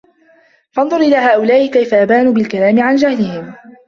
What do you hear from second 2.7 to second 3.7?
عَنْ جَهْلِهِمْ